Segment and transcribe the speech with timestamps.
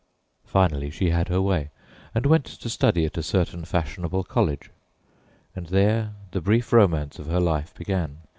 [0.47, 1.69] Finally she had her way,
[2.15, 4.71] and went to study at a certain fashionable college;
[5.55, 8.17] and there the brief romance of her life began.